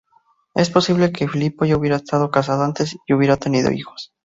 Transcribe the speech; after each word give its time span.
Es 0.55 0.71
posible 0.71 1.11
que 1.11 1.27
Filipo 1.27 1.63
ya 1.63 1.77
hubiera 1.77 1.97
estado 1.97 2.31
casado 2.31 2.63
antes, 2.63 2.97
y 3.05 3.13
hubiera 3.13 3.37
tenido 3.37 3.71
hijos. 3.71 4.11